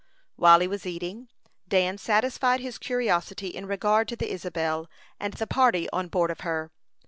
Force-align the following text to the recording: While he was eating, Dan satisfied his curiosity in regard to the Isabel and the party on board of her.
While 0.35 0.61
he 0.61 0.67
was 0.67 0.87
eating, 0.87 1.27
Dan 1.67 1.99
satisfied 1.99 2.59
his 2.59 2.79
curiosity 2.79 3.49
in 3.49 3.67
regard 3.67 4.07
to 4.07 4.15
the 4.15 4.31
Isabel 4.31 4.89
and 5.19 5.35
the 5.35 5.45
party 5.45 5.87
on 5.91 6.07
board 6.07 6.31
of 6.31 6.39
her. 6.39 6.71